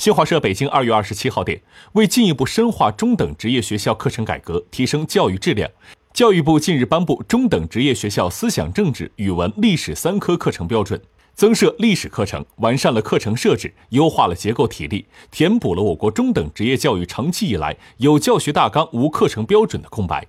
[0.00, 1.60] 新华社北京二月二十七号电
[1.92, 5.70] 为进一步深化中等职业学校课程改革提升教育质量
[6.14, 10.98] 教育部近日颁布中等职业学校思想政治语文历史三科课程标准
[11.34, 20.26] 增设历史课程完善了课程设置优化了结构体力填补了我国中等职业教育长期以来有教学大纲无课程标准的空白。